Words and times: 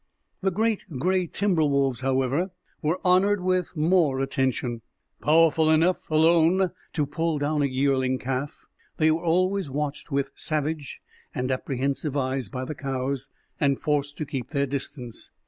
The 0.41 0.49
great 0.49 0.83
gray 0.97 1.27
timber 1.27 1.61
wolves, 1.63 1.99
however, 2.01 2.49
were 2.81 2.99
honored 3.05 3.39
with 3.39 3.77
more 3.77 4.19
attention. 4.19 4.81
Powerful 5.21 5.69
enough 5.69 6.09
alone 6.09 6.71
to 6.93 7.05
pull 7.05 7.37
down 7.37 7.61
a 7.61 7.65
yearling 7.67 8.17
calf, 8.17 8.65
they 8.97 9.11
were 9.11 9.21
always 9.23 9.69
watched 9.69 10.11
with 10.11 10.31
savage 10.33 11.03
and 11.35 11.51
apprehensive 11.51 12.17
eyes 12.17 12.49
by 12.49 12.65
the 12.65 12.73
cows, 12.73 13.29
and 13.59 13.79
forced 13.79 14.17
to 14.17 14.25
keep 14.25 14.49
their 14.49 14.65
distance. 14.65 15.29